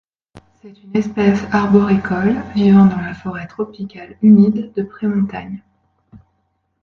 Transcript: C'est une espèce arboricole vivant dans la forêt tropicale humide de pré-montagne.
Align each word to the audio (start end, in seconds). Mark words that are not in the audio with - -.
C'est 0.59 0.81
une 0.83 0.95
espèce 0.97 1.43
arboricole 1.51 2.41
vivant 2.55 2.87
dans 2.87 2.99
la 3.01 3.13
forêt 3.13 3.45
tropicale 3.45 4.17
humide 4.23 4.73
de 4.73 4.81
pré-montagne. 4.81 5.61